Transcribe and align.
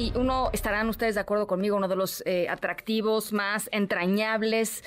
y 0.00 0.12
uno, 0.16 0.48
estarán 0.54 0.88
ustedes 0.88 1.14
de 1.14 1.20
acuerdo 1.20 1.46
conmigo, 1.46 1.76
uno 1.76 1.86
de 1.86 1.96
los 1.96 2.22
eh, 2.24 2.48
atractivos 2.48 3.34
más 3.34 3.68
entrañables 3.70 4.82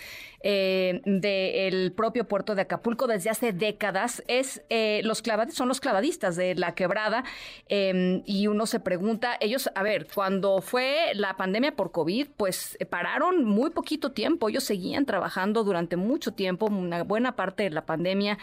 eh, 0.45 0.99
del 1.05 1.93
propio 1.93 2.27
puerto 2.27 2.53
de 2.53 2.63
Acapulco 2.63 3.07
desde 3.07 3.29
hace 3.29 3.53
décadas 3.53 4.21
es 4.27 4.61
eh, 4.69 4.99
los 5.05 5.21
clavadistas, 5.21 5.57
son 5.57 5.69
los 5.69 5.79
clavadistas 5.79 6.35
de 6.35 6.53
la 6.55 6.75
quebrada 6.75 7.23
em, 7.69 8.23
y 8.25 8.47
uno 8.47 8.65
se 8.65 8.81
pregunta, 8.81 9.37
ellos, 9.39 9.69
a 9.73 9.83
ver, 9.83 10.05
cuando 10.13 10.59
fue 10.59 11.13
la 11.15 11.37
pandemia 11.37 11.77
por 11.77 11.93
COVID, 11.93 12.27
pues 12.35 12.75
eh, 12.81 12.85
pararon 12.85 13.45
muy 13.45 13.69
poquito 13.69 14.11
tiempo, 14.11 14.49
ellos 14.49 14.65
seguían 14.65 15.05
trabajando 15.05 15.63
durante 15.63 15.95
mucho 15.95 16.33
tiempo, 16.33 16.65
una 16.65 17.03
buena 17.03 17.37
parte 17.37 17.63
de 17.63 17.69
la 17.69 17.85
pandemia 17.85 18.37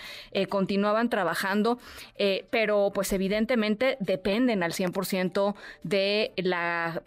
continuaban 0.48 1.10
trabajando, 1.10 1.78
pero 2.50 2.92
pues 2.94 3.12
evidentemente 3.12 3.96
dependen 4.00 4.62
al 4.62 4.72
100% 4.72 5.54
de 5.82 6.32
la, 6.36 6.59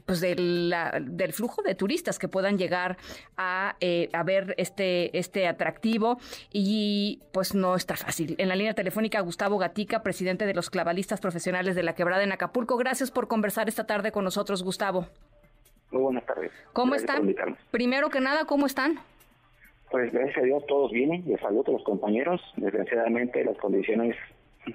pues 0.06 0.22
del 0.22 1.34
flujo 1.34 1.62
de 1.62 1.76
turistas 1.76 2.20
que 2.20 2.28
puedan 2.28 2.58
llegar 2.58 2.98
a, 3.38 3.76
a 4.14 4.24
ver 4.24 4.56
este 4.58 5.18
este, 5.18 5.48
atractivo 5.48 6.18
y 6.52 7.22
pues 7.32 7.56
no 7.56 7.76
está 7.76 7.96
fácil. 7.96 8.36
En 8.38 8.50
la 8.50 8.56
línea 8.56 8.74
telefónica, 8.74 9.20
Gustavo 9.22 9.58
Gatica, 9.58 10.04
presidente 10.04 10.46
de 10.46 10.54
los 10.54 10.70
clavalistas 10.70 11.22
profesionales 11.22 11.76
de 11.76 11.84
la 11.84 11.96
Quebrada 11.96 12.24
en 12.24 12.32
Acapulco. 12.32 12.78
Gracias 12.78 13.12
por 13.12 13.28
conversar 13.28 13.68
esta 13.68 13.86
tarde 13.86 14.12
con 14.12 14.24
nosotros, 14.24 14.64
Gustavo. 14.64 15.08
Muy 15.92 16.02
buenas 16.02 16.26
tardes. 16.26 16.52
¿Cómo 16.74 16.96
están? 16.96 17.36
Primero 17.72 18.10
que 18.10 18.20
nada, 18.20 18.46
¿cómo 18.46 18.66
están? 18.66 19.00
Pues 19.92 20.12
gracias 20.12 20.38
a 20.38 20.42
Dios 20.42 20.66
todos 20.68 20.92
bien, 20.92 21.24
les 21.28 21.40
saludo 21.40 21.66
a 21.68 21.72
los 21.74 21.84
compañeros. 21.84 22.42
Desgraciadamente 22.58 23.44
las 23.46 23.58
condiciones 23.58 24.16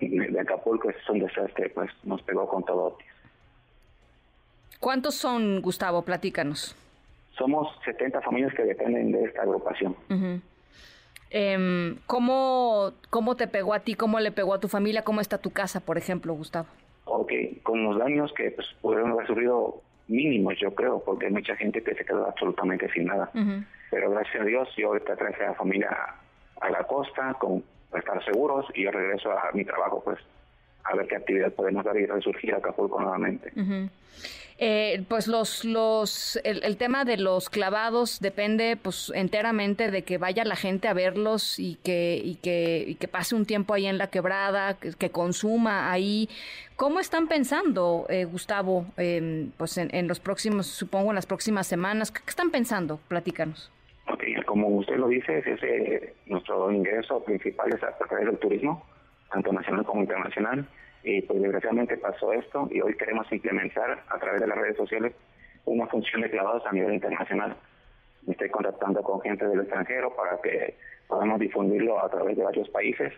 de 0.00 0.40
Acapulco 0.40 0.90
son 1.06 1.16
un 1.16 1.26
desastre, 1.26 1.70
pues 1.70 1.90
nos 2.04 2.22
pegó 2.22 2.48
con 2.48 2.64
todo. 2.64 2.98
¿Cuántos 4.80 5.14
son, 5.14 5.60
Gustavo? 5.60 6.02
Platícanos. 6.02 6.76
Somos 7.36 7.68
70 7.84 8.20
familias 8.22 8.52
que 8.54 8.64
dependen 8.64 9.12
de 9.12 9.24
esta 9.24 9.42
agrupación. 9.42 9.96
Em, 11.30 11.96
¿cómo, 12.06 12.92
¿Cómo 13.10 13.36
te 13.36 13.46
pegó 13.46 13.74
a 13.74 13.80
ti? 13.80 13.94
¿Cómo 13.94 14.18
le 14.18 14.32
pegó 14.32 14.54
a 14.54 14.60
tu 14.60 14.68
familia? 14.68 15.02
¿Cómo 15.02 15.20
está 15.20 15.38
tu 15.38 15.50
casa, 15.50 15.80
por 15.80 15.98
ejemplo, 15.98 16.32
Gustavo? 16.34 16.68
Ok, 17.04 17.32
con 17.62 17.84
los 17.84 17.98
daños 17.98 18.32
que 18.34 18.50
pues, 18.50 18.66
pudieron 18.80 19.12
haber 19.12 19.26
sufrido 19.26 19.82
mínimos, 20.08 20.54
yo 20.58 20.74
creo, 20.74 21.02
porque 21.04 21.26
hay 21.26 21.32
mucha 21.32 21.54
gente 21.56 21.82
que 21.82 21.94
se 21.94 22.04
quedó 22.04 22.26
absolutamente 22.26 22.90
sin 22.92 23.06
nada. 23.06 23.30
Pero 23.90 24.10
gracias 24.10 24.42
a 24.42 24.44
Dios, 24.44 24.68
yo 24.76 24.88
ahorita 24.88 25.16
traje 25.16 25.44
a 25.44 25.48
la 25.48 25.54
familia 25.54 25.90
a 26.60 26.70
la 26.70 26.84
costa 26.84 27.34
con 27.34 27.62
para 27.90 28.00
estar 28.00 28.24
seguros 28.24 28.66
y 28.74 28.84
yo 28.84 28.90
regreso 28.90 29.32
a 29.32 29.50
mi 29.54 29.64
trabajo, 29.64 30.02
pues, 30.04 30.18
a 30.88 30.96
ver 30.96 31.06
qué 31.06 31.16
actividad 31.16 31.52
podemos 31.52 31.84
dar 31.84 31.96
y 31.96 32.06
resurgir 32.06 32.54
a 32.54 32.58
Acapulco 32.58 33.00
nuevamente. 33.00 33.52
Eh, 34.60 35.04
pues 35.06 35.28
los, 35.28 35.64
los, 35.64 36.40
el, 36.42 36.76
tema 36.78 37.04
de 37.04 37.16
los 37.16 37.48
clavados 37.48 38.18
depende 38.18 38.76
pues 38.76 39.12
enteramente 39.14 39.92
de 39.92 40.02
que 40.02 40.18
vaya 40.18 40.44
la 40.44 40.56
gente 40.56 40.88
a 40.88 40.94
verlos 40.94 41.60
y 41.60 41.76
que, 41.84 42.20
y 42.20 42.34
que, 42.36 42.84
y 42.84 42.96
que 42.96 43.06
pase 43.06 43.36
un 43.36 43.46
tiempo 43.46 43.74
ahí 43.74 43.86
en 43.86 43.98
la 43.98 44.08
quebrada, 44.08 44.74
que, 44.74 45.10
consuma 45.10 45.92
ahí. 45.92 46.28
¿Cómo 46.74 46.98
están 46.98 47.28
pensando, 47.28 48.06
eh, 48.08 48.24
Gustavo, 48.24 48.86
pues 49.56 49.78
en, 49.78 50.08
los 50.08 50.18
próximos, 50.18 50.66
supongo 50.66 51.10
en 51.10 51.14
las 51.14 51.26
próximas 51.26 51.68
semanas? 51.68 52.10
¿Qué, 52.10 52.20
están 52.26 52.50
pensando? 52.50 52.98
Platícanos. 53.06 53.70
como 54.44 54.66
usted 54.68 54.96
lo 54.96 55.06
dice, 55.06 55.38
ese, 55.38 56.14
nuestro 56.26 56.72
ingreso 56.72 57.22
principal 57.22 57.72
es 57.72 57.82
a 57.84 57.96
través 57.96 58.26
del 58.26 58.38
turismo, 58.38 58.84
tanto 59.30 59.52
nacional 59.52 59.84
como 59.84 60.02
internacional 60.02 60.66
y 61.02 61.22
pues 61.22 61.40
desgraciadamente 61.40 61.96
pasó 61.96 62.32
esto 62.32 62.68
y 62.70 62.80
hoy 62.80 62.94
queremos 62.96 63.30
implementar 63.32 64.04
a 64.08 64.18
través 64.18 64.40
de 64.40 64.46
las 64.46 64.58
redes 64.58 64.76
sociales 64.76 65.12
una 65.64 65.86
función 65.86 66.22
de 66.22 66.30
clavados 66.30 66.64
a 66.66 66.72
nivel 66.72 66.94
internacional. 66.94 67.56
Me 68.26 68.32
estoy 68.32 68.50
contactando 68.50 69.02
con 69.02 69.20
gente 69.20 69.46
del 69.46 69.60
extranjero 69.60 70.14
para 70.14 70.40
que 70.42 70.76
podamos 71.06 71.40
difundirlo 71.40 72.02
a 72.02 72.08
través 72.10 72.36
de 72.36 72.44
varios 72.44 72.68
países 72.70 73.12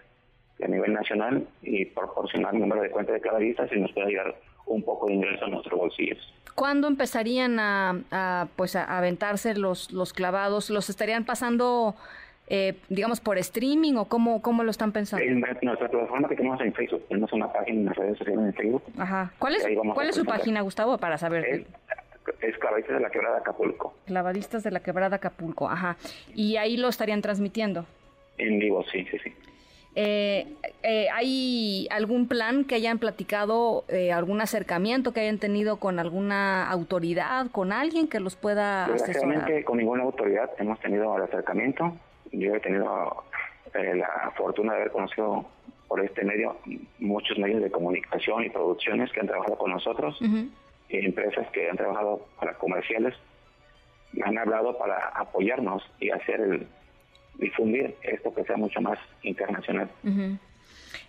a 0.63 0.69
nivel 0.69 0.93
nacional 0.93 1.47
y 1.63 1.87
proporcionar 1.87 2.55
el 2.55 2.61
número 2.61 2.83
de 2.83 2.91
cuentas 2.91 3.15
de 3.15 3.21
clavadistas 3.21 3.71
y 3.73 3.81
nos 3.81 3.93
pueda 3.93 4.09
llegar 4.09 4.35
un 4.67 4.83
poco 4.85 5.07
de 5.07 5.15
ingreso 5.15 5.47
a 5.47 5.49
nuestros 5.49 5.79
bolsillos. 5.79 6.19
¿Cuándo 6.55 6.89
empezarían 6.89 7.59
a, 7.59 8.49
pues 8.57 8.77
a 8.77 8.99
aventarse 8.99 9.55
los, 9.55 9.91
los 9.93 10.13
clavados? 10.13 10.71
¿Los 10.71 10.91
estarían 10.91 11.25
pasando 11.25 11.95
eh, 12.53 12.75
digamos, 12.89 13.21
por 13.21 13.39
streaming 13.39 13.95
o 13.95 14.07
cómo, 14.07 14.43
cómo 14.43 14.65
lo 14.65 14.73
están 14.73 14.91
pensando? 14.91 15.25
En 15.25 15.41
nuestra 15.63 15.89
plataforma 15.89 16.29
que 16.29 16.35
tenemos 16.35 16.61
en 16.61 16.75
Facebook, 16.75 17.07
tenemos 17.09 17.33
una 17.33 17.53
página 17.53 17.79
en 17.79 17.85
las 17.87 17.97
redes 17.97 18.19
sociales 18.19 18.45
en 18.45 18.55
Facebook. 18.55 18.83
Ajá. 18.99 19.33
¿Cuál 19.39 19.55
es, 19.55 19.67
¿cuál 19.95 20.09
es 20.09 20.17
su 20.17 20.25
página, 20.25 20.61
Gustavo, 20.61 20.99
para 20.99 21.17
saber? 21.17 21.45
Es, 22.41 22.59
Clavadistas 22.59 22.97
de 22.97 23.01
la 23.01 23.11
Quebrada 23.11 23.39
Acapulco. 23.39 23.95
Clavadistas 24.07 24.65
de 24.65 24.71
la 24.73 24.81
Quebrada 24.81 25.17
Acapulco, 25.17 25.69
ajá. 25.69 25.97
¿Y 26.35 26.57
ahí 26.57 26.77
lo 26.77 26.89
estarían 26.89 27.23
transmitiendo? 27.23 27.87
En 28.37 28.59
vivo, 28.59 28.85
sí, 28.91 29.07
sí, 29.11 29.19
sí. 29.23 29.33
Eh, 29.95 30.47
eh, 30.83 31.07
¿Hay 31.13 31.87
algún 31.91 32.27
plan 32.27 32.65
que 32.65 32.75
hayan 32.75 32.99
platicado, 32.99 33.85
eh, 33.89 34.13
algún 34.13 34.41
acercamiento 34.41 35.13
que 35.13 35.21
hayan 35.21 35.39
tenido 35.39 35.77
con 35.77 36.01
alguna 36.01 36.69
autoridad, 36.69 37.51
con 37.53 37.73
alguien 37.73 38.09
que 38.09 38.19
los 38.19 38.35
pueda 38.35 38.87
asesorar? 38.87 39.65
con 39.65 39.79
ninguna 39.79 40.03
autoridad 40.03 40.51
hemos 40.59 40.81
tenido 40.81 41.17
el 41.17 41.23
acercamiento 41.23 41.97
yo 42.33 42.55
he 42.55 42.61
tenido 42.61 43.25
eh, 43.75 43.95
la 43.95 44.33
fortuna 44.37 44.73
de 44.73 44.81
haber 44.81 44.93
conocido 44.93 45.47
por 45.89 46.05
este 46.05 46.25
medio 46.25 46.57
muchos 46.99 47.37
medios 47.39 47.63
de 47.63 47.71
comunicación 47.71 48.45
y 48.45 48.51
producciones 48.51 49.11
que 49.13 49.21
han 49.21 49.27
trabajado 49.27 49.59
con 49.59 49.73
nosotros, 49.73 50.17
y 50.21 50.97
empresas 51.05 51.49
que 51.53 51.69
han 51.69 51.77
trabajado 51.77 52.27
para 52.39 52.55
comerciales, 52.55 53.15
han 54.25 54.39
hablado 54.39 54.77
para 54.79 55.09
apoyarnos 55.15 55.83
y 56.01 56.11
hacer 56.11 56.41
el 56.41 56.67
difundir 57.39 57.97
esto 58.03 58.35
que 58.35 58.45
sea 58.45 58.57
mucho 58.57 58.81
más 58.81 58.99
internacional. 59.23 59.89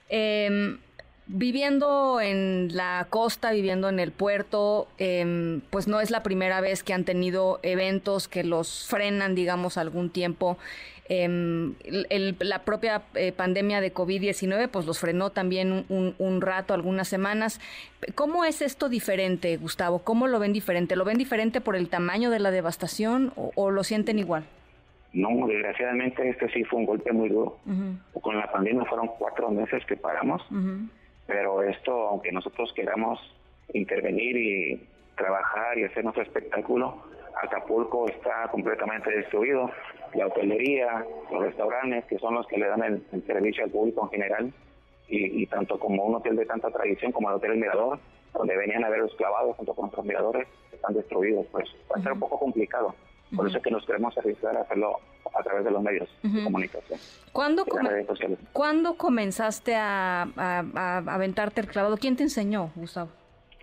Em, 0.09 0.79
viviendo 1.27 2.19
en 2.21 2.75
la 2.75 3.07
costa, 3.09 3.51
viviendo 3.51 3.89
en 3.89 3.99
el 3.99 4.11
puerto, 4.11 4.87
em, 4.97 5.61
pues 5.69 5.87
no 5.87 5.99
es 5.99 6.11
la 6.11 6.23
primera 6.23 6.61
vez 6.61 6.83
que 6.83 6.93
han 6.93 7.05
tenido 7.05 7.59
eventos 7.63 8.27
que 8.27 8.43
los 8.43 8.87
frenan, 8.87 9.35
digamos, 9.35 9.77
algún 9.77 10.09
tiempo. 10.09 10.57
Em, 11.13 11.73
la 12.39 12.59
propia 12.59 13.01
eh, 13.15 13.33
pandemia 13.33 13.81
de 13.81 13.93
COVID-19 13.93 14.69
pues 14.69 14.85
los 14.85 15.01
frenó 15.01 15.29
también 15.29 15.83
un, 15.89 16.41
rato, 16.41 16.73
algunas 16.73 17.09
semanas. 17.09 17.59
¿Cómo 18.15 18.45
es 18.45 18.61
esto 18.61 18.87
diferente, 18.87 19.57
Gustavo? 19.57 19.99
¿Cómo 19.99 20.27
lo 20.27 20.39
ven 20.39 20.53
diferente? 20.53 20.95
¿Lo 20.95 21.03
ven 21.03 21.17
diferente 21.17 21.59
por 21.59 21.75
el 21.75 21.89
tamaño 21.89 22.29
de 22.29 22.39
la 22.39 22.49
devastación 22.49 23.33
o, 23.35 23.71
lo 23.71 23.83
sienten 23.83 24.19
igual? 24.19 24.45
No, 25.11 25.47
desgraciadamente 25.47 26.29
este 26.29 26.49
sí 26.53 26.63
fue 26.63 26.79
un 26.79 26.85
golpe 26.85 27.11
muy 27.11 27.27
duro. 27.27 27.57
Con 28.21 28.37
la 28.37 28.49
pandemia 28.49 28.85
fueron 28.85 29.09
cuatro 29.19 29.51
meses 29.51 29.85
que 29.85 29.97
paramos, 29.97 30.41
pero 31.27 31.61
esto, 31.61 32.07
aunque 32.07 32.31
nosotros 32.31 32.71
queramos 32.73 33.19
intervenir 33.73 34.37
y 34.37 34.87
trabajar 35.17 35.77
y 35.77 35.83
hacer 35.83 36.05
nuestro 36.05 36.23
espectáculo, 36.23 37.03
Acapulco 37.43 38.07
está 38.07 38.47
completamente 38.49 39.09
destruido 39.11 39.69
la 40.13 40.27
hotelería, 40.27 41.05
los 41.31 41.43
restaurantes, 41.43 42.05
que 42.05 42.19
son 42.19 42.35
los 42.35 42.47
que 42.47 42.57
le 42.57 42.67
dan 42.67 42.83
el, 42.83 43.23
servicio 43.25 43.63
al 43.63 43.69
público 43.69 44.03
en 44.03 44.09
general, 44.09 44.53
y, 45.07 45.45
tanto 45.47 45.77
como 45.77 46.05
un 46.05 46.15
hotel 46.15 46.37
de 46.37 46.45
tanta 46.45 46.71
tradición 46.71 47.11
como 47.11 47.29
el 47.29 47.35
Hotel 47.35 47.57
Mirador, 47.57 47.99
donde 48.33 48.55
venían 48.55 48.85
a 48.85 48.89
ver 48.89 48.99
los 48.99 49.13
clavados 49.15 49.57
junto 49.57 49.73
con 49.73 49.89
otros 49.89 50.05
miradores, 50.05 50.47
están 50.71 50.93
destruidos. 50.93 51.45
Pues 51.51 51.65
va 51.91 51.99
a 51.99 52.03
ser 52.03 52.13
un 52.13 52.19
poco 52.19 52.39
complicado. 52.39 52.95
Por 53.35 53.45
eso 53.45 53.57
es 53.57 53.63
que 53.63 53.71
nos 53.71 53.85
queremos 53.85 54.17
arriesgar 54.17 54.55
a 54.55 54.61
hacerlo 54.61 54.99
a 55.33 55.43
través 55.43 55.65
de 55.65 55.71
los 55.71 55.83
medios 55.83 56.09
de 56.23 56.43
comunicación. 56.43 56.97
¿Cuándo, 57.33 57.65
¿Cuándo 58.53 58.95
comenzaste 58.95 59.75
a, 59.75 60.21
aventarte 61.07 61.59
el 61.59 61.67
clavado? 61.67 61.97
¿Quién 61.97 62.15
te 62.15 62.23
enseñó, 62.23 62.71
Gustavo? 62.75 63.09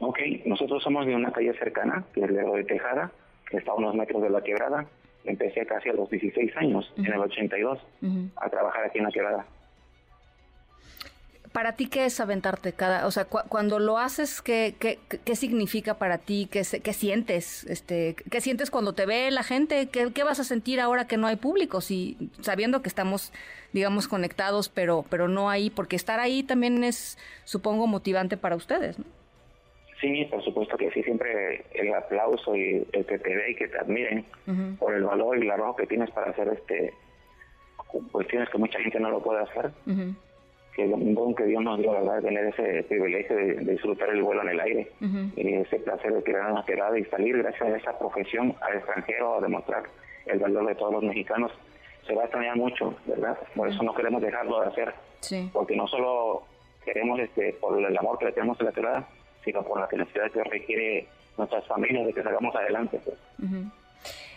Ok, 0.01 0.19
nosotros 0.45 0.83
somos 0.83 1.07
de 1.07 1.15
una 1.15 1.33
calle 1.33 1.53
cercana, 1.59 2.05
que 2.13 2.25
es 2.25 2.31
Lerdo 2.31 2.57
de 2.57 2.65
Tejada, 2.65 3.11
que 3.51 3.57
está 3.57 3.73
a 3.73 3.75
unos 3.75 3.95
metros 3.95 4.23
de 4.23 4.31
la 4.31 4.43
quebrada 4.43 4.87
empecé 5.31 5.67
casi 5.67 5.89
a 5.89 5.93
los 5.93 6.11
16 6.11 6.57
años, 6.57 6.93
en 6.97 7.07
el 7.07 7.19
82, 7.19 7.79
a 8.37 8.49
trabajar 8.49 8.85
aquí 8.85 8.99
en 8.99 9.05
la 9.05 9.11
quebrada. 9.11 9.47
¿Para 11.53 11.73
ti 11.73 11.87
qué 11.87 12.05
es 12.05 12.21
aventarte 12.21 12.73
cada, 12.75 13.07
o 13.07 13.11
sea, 13.11 13.25
cuando 13.25 13.79
lo 13.79 13.99
haces, 13.99 14.43
¿qué, 14.43 14.75
qué, 14.79 14.99
qué 15.25 15.35
significa 15.35 15.95
para 15.95 16.19
ti? 16.19 16.47
¿Qué, 16.51 16.63
¿Qué, 16.83 16.93
sientes? 16.93 17.65
Este, 17.65 18.15
¿Qué 18.31 18.41
sientes 18.41 18.71
cuando 18.71 18.93
te 18.93 19.07
ve 19.07 19.31
la 19.31 19.43
gente? 19.43 19.89
¿Qué, 19.89 20.13
¿Qué, 20.13 20.25
vas 20.25 20.41
a 20.41 20.45
sentir 20.45 20.79
ahora 20.79 21.07
que 21.07 21.17
no 21.17 21.27
hay 21.27 21.37
público? 21.37 21.81
Si, 21.81 22.31
sabiendo 22.41 22.83
que 22.83 22.89
estamos, 22.89 23.33
digamos, 23.73 24.09
conectados, 24.09 24.69
pero, 24.69 25.07
pero 25.09 25.27
no 25.27 25.49
ahí, 25.49 25.71
porque 25.71 25.97
estar 25.97 26.21
ahí 26.21 26.43
también 26.43 26.85
es, 26.85 27.17
supongo, 27.45 27.87
motivante 27.87 28.37
para 28.37 28.55
ustedes, 28.55 28.99
¿no? 28.99 29.18
Sí, 30.01 30.25
por 30.31 30.43
supuesto 30.45 30.77
que 30.77 30.91
sí, 30.93 31.03
siempre 31.03 31.65
el 31.75 31.93
aplauso 31.93 32.55
y 32.55 32.87
el 32.93 33.05
que 33.05 33.19
te 33.19 33.37
ve 33.37 33.51
y 33.51 33.55
que 33.57 33.69
te 33.69 33.79
admiren 33.79 34.25
por 34.79 34.95
el 34.95 35.05
valor 35.05 35.37
y 35.39 35.47
la 35.47 35.57
rojo 35.57 35.77
que 35.77 35.87
tienes 35.87 36.11
para 36.13 36.31
hacer 36.31 36.49
este 36.49 36.95
cuestiones 38.13 38.49
que 38.51 38.59
mucha 38.59 38.79
gente 38.81 39.01
no 39.01 39.11
lo 39.11 39.23
puede 39.23 39.43
hacer. 39.43 39.71
Que 40.75 40.85
es 40.85 40.93
un 40.93 41.15
don 41.15 41.35
que 41.35 41.45
Dios 41.45 41.63
nos 41.63 41.79
dio, 41.81 41.91
¿verdad? 41.91 42.23
Tener 42.23 42.45
ese 42.47 42.85
privilegio 42.85 43.35
de, 43.35 43.55
disfrutar 43.73 44.11
el 44.11 44.23
vuelo 44.23 44.43
en 44.43 44.49
el 44.51 44.61
aire. 44.61 44.93
Y 45.37 45.55
ese 45.55 45.81
placer 45.81 46.13
de 46.13 46.23
tirar 46.23 46.53
una 46.53 46.65
tirada 46.65 46.97
y 46.99 47.05
salir 47.07 47.39
gracias 47.39 47.63
a 47.63 47.77
esa 47.77 47.99
profesión 47.99 48.55
al 48.61 48.77
extranjero 48.77 49.39
a 49.39 49.41
demostrar 49.41 49.83
el 50.27 50.39
valor 50.39 50.67
de 50.67 50.75
todos 50.77 50.93
los 50.93 51.03
mexicanos. 51.03 51.51
Se 52.07 52.15
va 52.15 52.23
a 52.23 52.25
extrañar 52.27 52.57
mucho, 52.57 52.95
¿verdad? 53.07 53.37
Por 53.57 53.69
eso 53.69 53.83
no 53.83 53.95
queremos 53.95 54.23
dejarlo 54.23 54.61
de 54.61 54.67
hacer. 54.69 54.95
Porque 55.53 55.77
no 55.77 55.89
solo 55.89 56.45
queremos, 56.85 57.19
este, 57.19 57.55
por 57.55 57.79
el 57.79 57.99
amor 57.99 58.19
que 58.19 58.27
le 58.27 58.33
tenemos 58.33 58.61
a 58.61 58.65
la 58.65 58.73
ciudad, 58.73 59.05
sino 59.49 59.63
por 59.63 59.81
la 59.81 59.89
necesidad 59.91 60.31
que 60.31 60.45
requiere 60.45 61.07
nuestras 61.39 61.67
familias 61.67 62.07
de 62.07 62.13
que 62.13 62.23
salgamos 62.23 62.55
adelante. 62.55 63.01
Pues. 63.03 63.17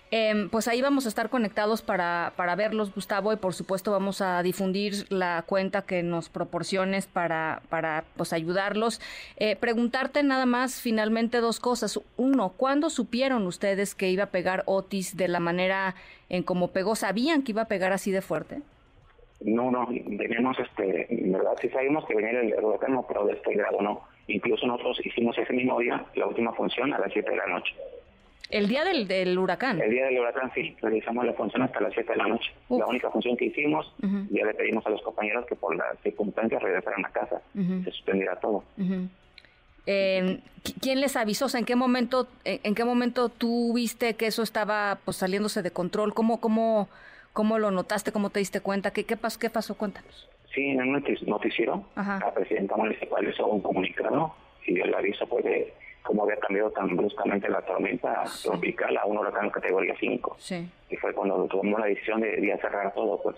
Em, 0.09 0.49
pues 0.49 0.69
ahí 0.69 0.81
vamos 0.81 1.05
a 1.05 1.09
estar 1.09 1.29
conectados 1.29 1.81
para, 1.81 2.31
para 2.37 2.55
verlos, 2.55 2.95
Gustavo, 2.95 3.33
y 3.33 3.35
por 3.35 3.53
supuesto 3.53 3.91
vamos 3.91 4.21
a 4.21 4.41
difundir 4.41 5.05
la 5.09 5.43
cuenta 5.45 5.81
que 5.81 6.01
nos 6.01 6.29
proporciones 6.29 7.07
para, 7.07 7.61
para 7.67 8.05
pues, 8.15 8.31
ayudarlos. 8.31 9.01
Eh, 9.35 9.57
preguntarte 9.57 10.23
nada 10.23 10.45
más 10.45 10.81
finalmente 10.81 11.39
dos 11.39 11.59
cosas. 11.59 11.99
Uno, 12.15 12.53
¿cuándo 12.55 12.89
supieron 12.89 13.47
ustedes 13.47 13.95
que 13.95 14.09
iba 14.09 14.25
a 14.25 14.31
pegar 14.31 14.63
Otis 14.65 15.17
de 15.17 15.27
la 15.27 15.41
manera 15.41 15.95
en 16.29 16.43
como 16.43 16.69
pegó? 16.69 16.95
¿Sabían 16.95 17.43
que 17.43 17.51
iba 17.51 17.63
a 17.63 17.67
pegar 17.67 17.91
así 17.91 18.11
de 18.11 18.21
fuerte? 18.21 18.61
No, 19.41 19.71
no, 19.71 19.87
veníamos, 19.87 20.57
este, 20.59 21.07
verdad, 21.09 21.53
sí 21.59 21.67
sabíamos 21.69 22.05
que 22.05 22.15
venía 22.15 22.41
el 22.41 22.63
huracán, 22.63 22.99
pero 23.07 23.25
de 23.25 23.33
este 23.33 23.55
grado 23.55 23.81
no. 23.81 24.10
Incluso 24.27 24.65
nosotros 24.68 25.00
hicimos 25.06 25.38
ese 25.38 25.53
mismo 25.53 25.79
día 25.79 26.06
la 26.15 26.27
última 26.27 26.53
función 26.53 26.94
a 26.94 27.00
las 27.00 27.12
7 27.12 27.29
de 27.29 27.38
la 27.38 27.47
noche. 27.47 27.73
¿El 28.50 28.68
día 28.68 28.83
del, 28.83 29.07
del, 29.07 29.38
huracán? 29.38 29.81
El 29.81 29.91
día 29.91 30.06
del 30.06 30.19
huracán, 30.19 30.51
sí. 30.53 30.75
Realizamos 30.81 31.25
la 31.25 31.33
función 31.33 31.62
hasta 31.63 31.79
las 31.79 31.94
7 31.94 32.12
de 32.12 32.18
la 32.18 32.27
noche. 32.27 32.51
La 32.69 32.85
única 32.85 33.09
función 33.09 33.38
que 33.38 33.45
hicimos, 33.45 33.94
ya 34.29 34.45
le 34.45 34.53
pedimos 34.53 34.85
a 34.85 34.89
los 34.89 35.01
compañeros 35.01 35.45
que 35.45 35.56
por 35.56 35.75
las 35.75 35.97
circunstancias 36.03 36.62
regresaran 36.62 37.06
a 37.06 37.09
casa. 37.09 37.41
Se 37.53 37.91
suspendiera 37.91 38.35
todo. 38.39 38.63
Eh, 39.88 40.39
¿Quién 40.81 41.01
les 41.01 41.15
avisó? 41.15 41.47
¿en 41.57 41.65
qué 41.65 41.75
momento, 41.75 42.27
en, 42.44 42.75
qué 42.75 42.83
momento 42.83 43.29
tú 43.29 43.74
viste 43.74 44.15
que 44.15 44.27
eso 44.27 44.44
estaba 44.44 45.00
pues 45.06 45.17
saliéndose 45.17 45.62
de 45.62 45.71
control? 45.71 46.13
¿Cómo, 46.13 46.39
cómo, 46.39 46.89
cómo 47.33 47.57
lo 47.57 47.71
notaste? 47.71 48.12
¿Cómo 48.12 48.29
te 48.29 48.39
diste 48.39 48.59
cuenta? 48.59 48.91
¿Qué, 48.91 49.06
qué, 49.06 49.17
pasó, 49.17 49.39
qué 49.39 49.50
pasó? 49.50 49.75
Cuéntanos. 49.75 50.27
Sí, 50.53 50.69
en 50.69 50.81
un 50.81 51.03
noticiero, 51.27 51.83
la 51.95 52.33
presidenta 52.33 52.75
municipal 52.75 53.25
hizo 53.27 53.48
un 53.48 53.62
comunicado 53.62 54.33
y 54.65 54.74
dio 54.74 54.83
el 54.83 54.94
aviso 54.94 55.25
pues 55.27 55.45
de 55.45 55.74
cómo 56.03 56.24
había 56.24 56.38
cambiado 56.38 56.71
tan 56.71 56.95
bruscamente 56.98 57.48
la 57.48 57.62
tormenta 57.62 58.24
tropical 58.44 58.98
a 58.98 59.06
un 59.06 59.18
huracán 59.18 59.50
categoría 59.50 59.95
5. 59.98 60.36
Sí. 60.39 60.69
Y 60.89 60.98
fue 60.98 61.13
cuando 61.13 61.45
tomó 61.45 61.80
la 61.80 61.86
decisión 61.86 62.19
de, 62.19 62.31
de 62.36 62.57
cerrar 62.59 62.94
todo, 62.94 63.21
pues. 63.21 63.38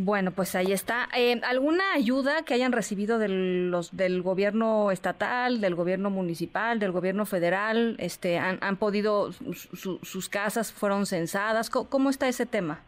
Bueno, 0.00 0.30
pues 0.30 0.54
ahí 0.54 0.72
está. 0.72 1.08
Eh, 1.16 1.40
¿Alguna 1.44 1.92
ayuda 1.92 2.42
que 2.44 2.54
hayan 2.54 2.70
recibido 2.70 3.18
del, 3.18 3.70
los, 3.70 3.96
del 3.96 4.22
gobierno 4.22 4.92
estatal, 4.92 5.60
del 5.60 5.74
gobierno 5.74 6.08
municipal, 6.08 6.78
del 6.78 6.92
gobierno 6.92 7.26
federal? 7.26 7.96
Este, 7.98 8.38
¿Han, 8.38 8.58
han 8.60 8.76
podido, 8.76 9.32
sus 9.32 10.28
casas 10.28 10.72
fueron 10.72 11.06
censadas? 11.06 11.68
¿Cómo 11.68 12.10
está 12.10 12.28
ese 12.28 12.46
tema? 12.46 12.82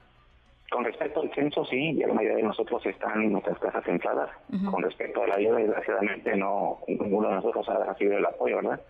Con 0.71 0.85
respecto 0.85 1.21
al 1.21 1.35
censo, 1.35 1.65
sí, 1.65 1.97
ya 1.97 2.07
la 2.07 2.15
mayoría 2.15 2.37
de 2.37 2.45
nosotros 2.45 2.85
están 2.87 3.21
en 3.23 3.33
nuestras 3.33 3.59
casas 3.59 3.85
censadas. 3.85 4.31
Con 4.71 4.83
respecto 4.83 5.23
a 5.25 5.27
la 5.27 5.35
ayuda, 5.35 5.57
desgraciadamente 5.57 6.37
no, 6.37 6.79
ninguno 6.87 7.29
de 7.29 7.35
nosotros 7.35 7.69
ha 7.69 7.85
recibido 7.85 8.19
el 8.19 8.25
apoyo, 8.27 8.57
¿verdad? 8.57 8.81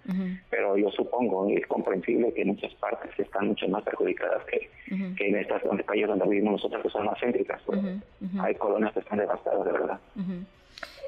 Pero 0.50 0.76
yo 0.76 0.90
supongo, 0.90 1.48
y 1.48 1.56
es 1.56 1.66
comprensible 1.66 2.34
que 2.34 2.44
muchas 2.44 2.74
partes 2.74 3.18
están 3.18 3.48
mucho 3.48 3.66
más 3.68 3.82
perjudicadas 3.82 4.44
que, 4.44 4.70
que 5.16 5.28
en 5.28 5.36
estas 5.36 5.62
donde, 5.64 5.82
calles 5.84 6.06
donde 6.06 6.28
vivimos 6.28 6.52
nosotros, 6.52 6.82
que 6.82 6.90
son 6.90 7.06
más 7.06 7.18
céntricas. 7.18 7.62
Pues. 7.64 7.80
Hay 8.40 8.54
colonias 8.56 8.92
que 8.92 9.00
están 9.00 9.18
devastadas, 9.18 9.64
de 9.64 9.72
verdad. 9.72 9.98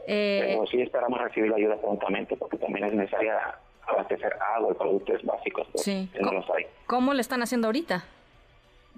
Eh, 0.07 0.41
Pero 0.47 0.67
sí 0.67 0.81
esperamos 0.81 1.21
recibir 1.21 1.51
la 1.51 1.57
ayuda 1.57 1.77
prontamente, 1.77 2.35
porque 2.37 2.57
también 2.57 2.87
es 2.87 2.95
necesaria 2.95 3.39
abastecer 3.87 4.33
agua 4.57 4.71
y 4.71 4.75
productos 4.75 5.23
básicos 5.23 5.69
pues, 5.73 5.85
que 5.85 6.21
no 6.21 6.33
los 6.33 6.49
hay. 6.51 6.65
¿Cómo 6.87 7.13
le 7.15 7.21
están 7.21 7.43
haciendo 7.43 7.69
ahorita? 7.69 8.05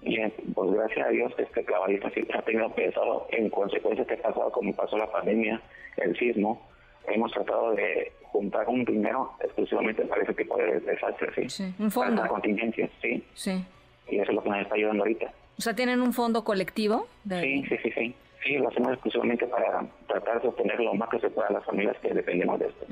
Bien, 0.05 0.33
pues 0.55 0.71
gracias 0.71 1.06
a 1.06 1.11
Dios 1.11 1.33
este 1.39 1.65
siempre 2.12 2.39
ha 2.39 2.43
tenido 2.43 2.69
pesado 2.71 3.27
en 3.31 3.49
consecuencia 3.49 4.05
que 4.05 4.15
ha 4.15 4.23
pasado 4.23 4.53
como 4.53 4.73
pasó 4.75 4.99
la 4.99 5.11
pandemia, 5.11 5.61
el 5.97 6.17
sismo. 6.19 6.61
Hemos 7.06 7.33
tratado 7.33 7.73
de 7.73 8.12
juntar 8.25 8.69
un 8.69 8.85
dinero 8.85 9.31
exclusivamente 9.43 10.05
para 10.05 10.23
ese 10.23 10.35
tipo 10.35 10.56
de 10.59 10.81
desastres, 10.81 11.53
¿sí? 11.53 11.75
un 11.79 11.91
fondo. 11.91 12.17
Para 12.17 12.29
contingencias, 12.29 12.91
sí. 13.01 13.25
Sí. 13.35 13.65
Y 14.09 14.19
eso 14.19 14.31
es 14.31 14.37
lo 14.37 14.43
que 14.43 14.51
nos 14.51 14.61
está 14.61 14.75
ayudando 14.75 15.03
ahorita. 15.03 15.33
O 15.59 15.62
sea, 15.62 15.75
¿tienen 15.75 16.01
un 16.01 16.12
fondo 16.12 16.45
colectivo? 16.45 17.06
Sí, 17.29 17.65
sí, 17.69 17.77
sí, 17.83 17.91
sí. 17.93 18.15
Sí, 18.45 18.59
lo 18.59 18.69
hacemos 18.69 18.93
exclusivamente 18.93 19.47
para 19.47 19.87
tratar 20.06 20.43
de 20.43 20.49
obtener 20.49 20.79
lo 20.81 20.93
más 20.95 21.09
que 21.09 21.19
se 21.19 21.31
pueda 21.31 21.49
a 21.49 21.53
las 21.53 21.65
familias 21.65 21.97
que 22.03 22.12
dependemos 22.12 22.59
de 22.59 22.67
esto. 22.67 22.87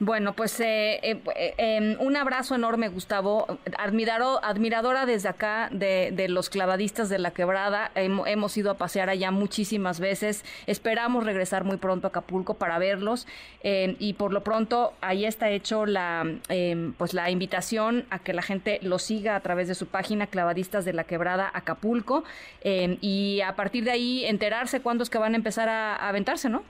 Bueno, 0.00 0.32
pues 0.34 0.60
eh, 0.60 1.00
eh, 1.02 1.20
eh 1.34 1.54
em, 1.58 1.96
un 1.98 2.16
abrazo 2.16 2.54
enorme, 2.54 2.88
Gustavo. 2.88 3.58
Admirado, 3.76 4.42
admiradora 4.44 5.06
desde 5.06 5.28
acá 5.28 5.68
de, 5.72 6.10
de, 6.12 6.28
los 6.28 6.50
clavadistas 6.50 7.08
de 7.08 7.18
la 7.18 7.32
quebrada. 7.32 7.90
hemos 7.96 8.56
ido 8.56 8.70
a 8.70 8.74
pasear 8.74 9.10
allá 9.10 9.32
muchísimas 9.32 9.98
veces. 9.98 10.44
Esperamos 10.68 11.24
regresar 11.24 11.64
muy 11.64 11.78
pronto 11.78 12.06
a 12.06 12.10
Acapulco 12.10 12.54
para 12.54 12.78
verlos. 12.78 13.26
Em, 13.64 13.96
y 13.98 14.12
por 14.12 14.32
lo 14.32 14.44
pronto, 14.44 14.94
ahí 15.00 15.24
está 15.24 15.50
hecho 15.50 15.84
la, 15.84 16.24
em, 16.48 16.92
pues 16.92 17.12
la 17.12 17.28
invitación 17.30 18.04
a 18.10 18.20
que 18.20 18.32
la 18.32 18.42
gente 18.42 18.78
lo 18.82 19.00
siga 19.00 19.34
a 19.34 19.40
través 19.40 19.66
de 19.66 19.74
su 19.74 19.88
página 19.88 20.28
Clavadistas 20.28 20.84
de 20.84 20.92
la 20.92 21.04
Quebrada 21.04 21.50
Acapulco. 21.52 22.22
y 22.62 23.40
a 23.40 23.56
partir 23.56 23.84
de 23.84 23.90
ahí 23.90 24.24
enterarse 24.24 24.80
cuándo 24.80 25.02
es 25.02 25.10
que 25.10 25.18
van 25.18 25.32
a 25.34 25.36
empezar 25.36 25.68
a, 25.68 25.96
a 25.96 26.08
aventarse, 26.08 26.48
¿no? 26.48 26.62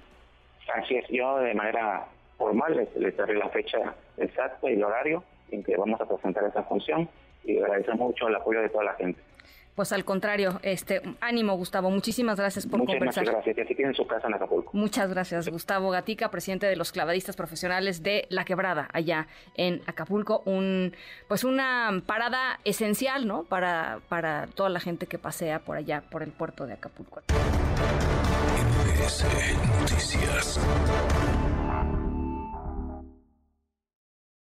Así 0.74 0.94
es, 0.96 1.04
yo 1.08 1.38
de 1.38 1.54
manera 1.54 2.06
formal, 2.38 2.88
les, 2.96 3.16
daré 3.16 3.34
la 3.34 3.48
fecha 3.50 3.94
exacta 4.16 4.70
y 4.70 4.74
el 4.74 4.84
horario 4.84 5.22
en 5.50 5.62
que 5.62 5.76
vamos 5.76 6.00
a 6.00 6.06
presentar 6.06 6.44
esa 6.44 6.62
función 6.62 7.08
y 7.44 7.58
agradecemos 7.58 7.98
mucho 7.98 8.28
el 8.28 8.36
apoyo 8.36 8.62
de 8.62 8.68
toda 8.68 8.84
la 8.84 8.94
gente. 8.94 9.20
Pues 9.74 9.92
al 9.92 10.04
contrario, 10.04 10.58
este 10.64 11.02
ánimo 11.20 11.56
Gustavo, 11.56 11.88
muchísimas 11.88 12.36
gracias 12.36 12.66
por 12.66 12.80
Muchas 12.80 12.96
conversar. 12.96 13.22
Muchas 13.22 13.34
gracias, 13.34 13.58
y 13.58 13.60
así 13.60 13.74
tienen 13.76 13.94
su 13.94 14.08
casa 14.08 14.26
en 14.26 14.34
Acapulco. 14.34 14.72
Muchas 14.72 15.08
gracias, 15.08 15.48
Gustavo 15.48 15.90
Gatica, 15.90 16.32
presidente 16.32 16.66
de 16.66 16.74
los 16.74 16.90
clavadistas 16.90 17.36
profesionales 17.36 18.02
de 18.02 18.26
La 18.28 18.44
Quebrada, 18.44 18.88
allá 18.92 19.28
en 19.54 19.80
Acapulco, 19.86 20.42
un 20.46 20.96
pues 21.28 21.44
una 21.44 22.02
parada 22.06 22.58
esencial, 22.64 23.28
¿no? 23.28 23.44
Para 23.44 24.00
para 24.08 24.48
toda 24.48 24.68
la 24.68 24.80
gente 24.80 25.06
que 25.06 25.16
pasea 25.16 25.60
por 25.60 25.76
allá 25.76 26.02
por 26.10 26.24
el 26.24 26.32
puerto 26.32 26.66
de 26.66 26.72
Acapulco. 26.72 27.22
Noticias. 29.80 30.58